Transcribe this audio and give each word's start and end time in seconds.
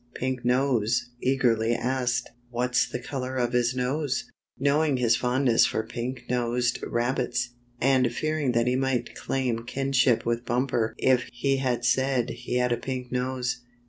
Pink 0.15 0.43
Nose 0.43 1.11
eagerly 1.21 1.75
asked: 1.75 2.31
"What's 2.49 2.87
the 2.89 2.97
color 2.97 3.35
of 3.35 3.53
his 3.53 3.75
nose?" 3.75 4.31
Knowing 4.57 4.97
his 4.97 5.15
fondness 5.15 5.67
for 5.67 5.83
pink 5.85 6.23
nosed 6.27 6.79
rabbits, 6.81 7.49
and 7.79 8.11
fearing 8.11 8.53
that 8.53 8.65
he 8.65 8.75
might 8.75 9.13
claim 9.13 9.63
kinship 9.63 10.25
with 10.25 10.43
Bumper 10.43 10.95
if 10.97 11.29
he 11.31 11.63
said 11.83 12.31
he 12.31 12.55
had 12.55 12.71
a 12.71 12.77
pink 12.77 13.11
nose. 13.11 13.59